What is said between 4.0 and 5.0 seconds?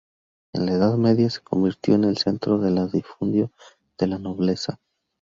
la nobleza.